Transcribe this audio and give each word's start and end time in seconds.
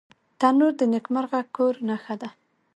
تنور 0.39 0.73
د 0.79 0.81
نیکمرغه 0.93 1.41
کور 1.55 1.73
نښه 1.87 2.15
ده 2.21 2.29